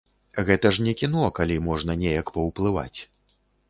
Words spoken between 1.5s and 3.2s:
можна неяк паўплываць.